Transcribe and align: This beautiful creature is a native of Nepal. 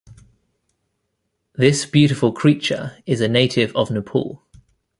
This 1.53 1.85
beautiful 1.85 2.31
creature 2.31 2.97
is 3.05 3.21
a 3.21 3.27
native 3.27 3.71
of 3.75 3.91
Nepal. 3.91 4.41